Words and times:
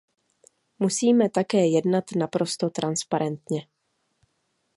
Musíme 0.79 1.29
také 1.29 1.67
jednat 1.67 2.03
naprosto 2.17 2.69
transparentně. 2.69 3.67